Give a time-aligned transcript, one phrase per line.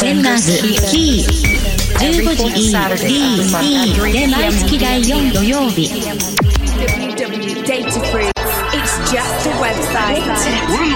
[0.00, 1.28] 全マスキー
[1.98, 5.90] 15時 ED で毎月第4土曜日
[8.72, 10.24] It's just a website.
[10.70, 10.88] We're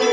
[0.00, 0.05] the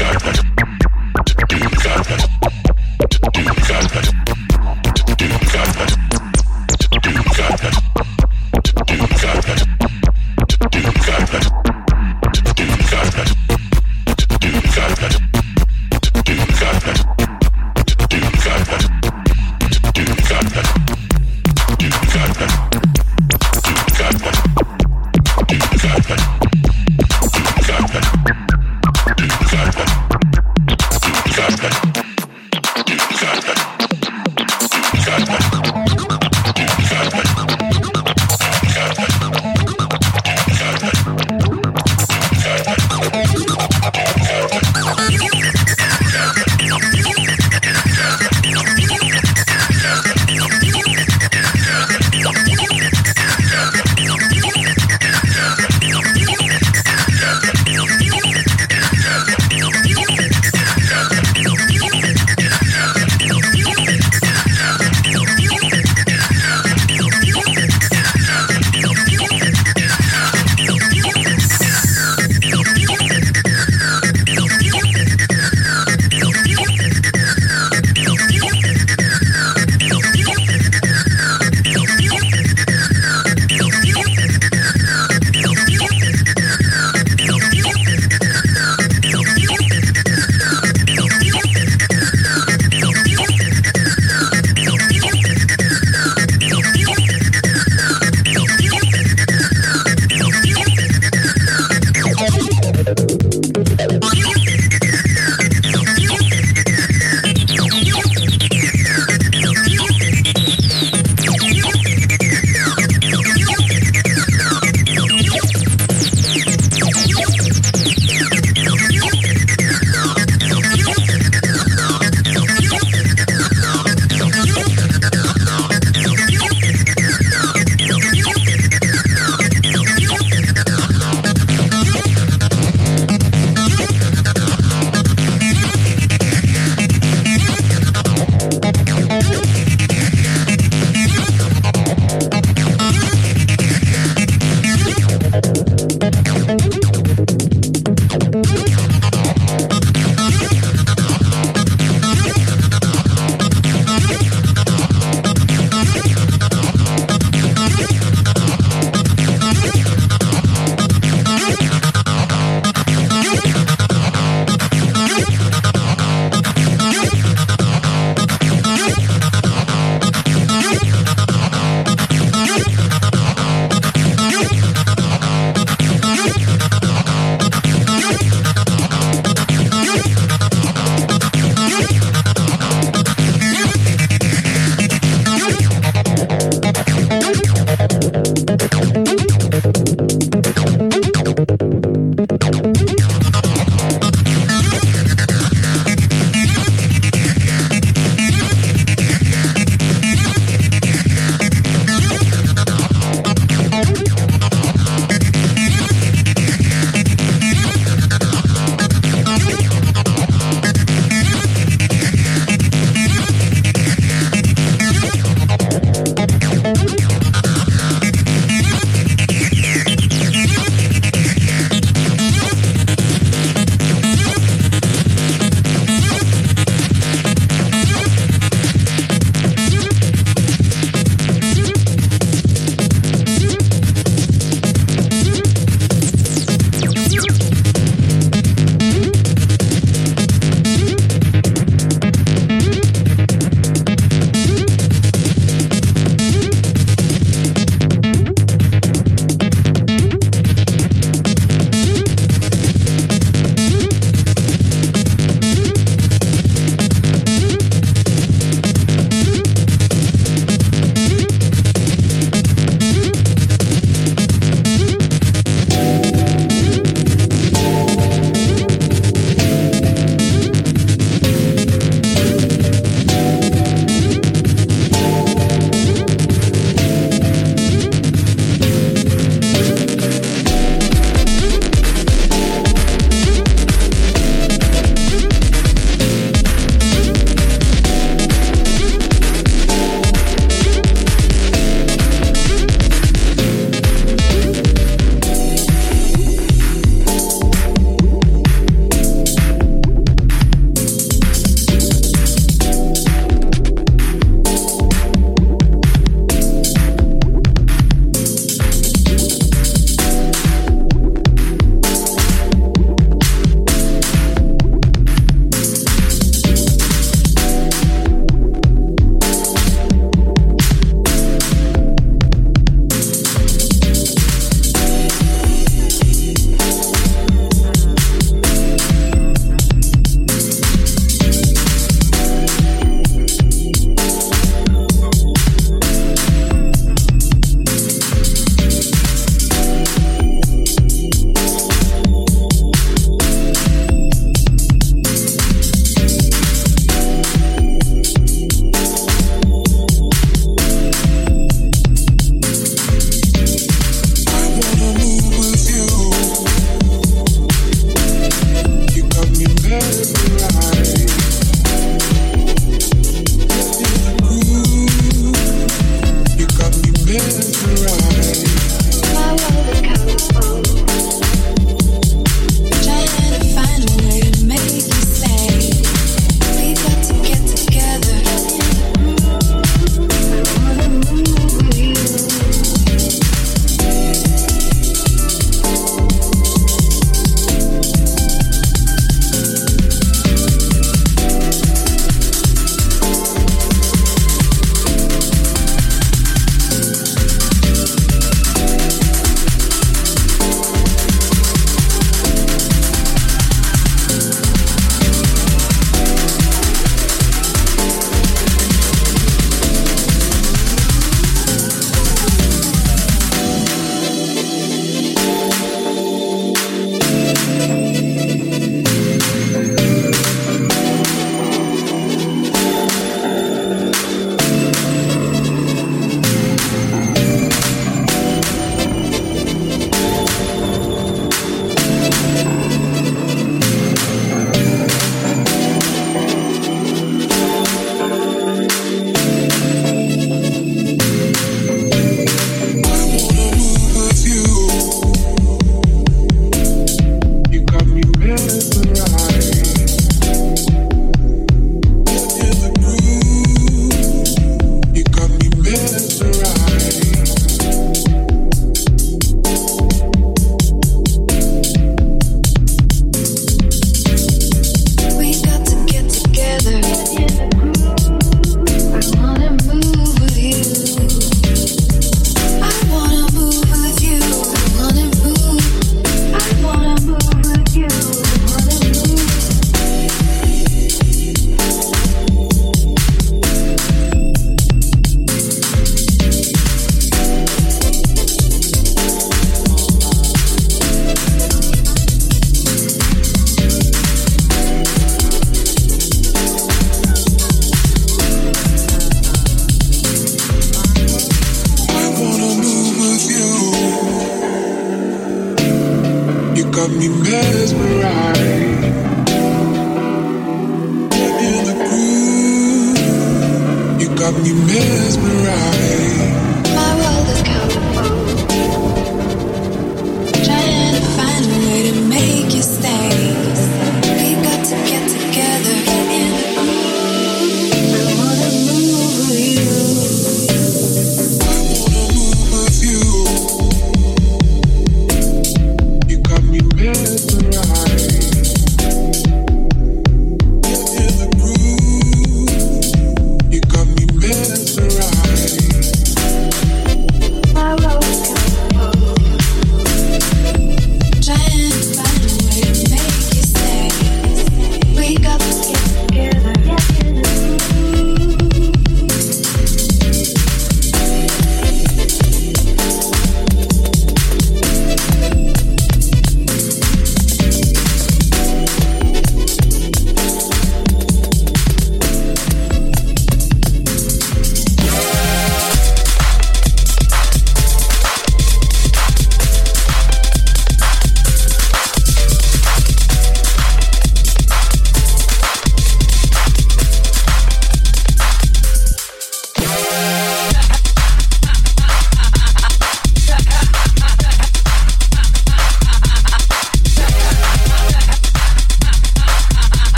[0.00, 0.49] Got that.